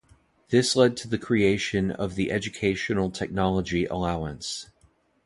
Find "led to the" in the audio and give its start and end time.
0.75-1.19